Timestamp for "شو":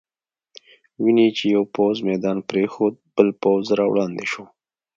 4.31-4.43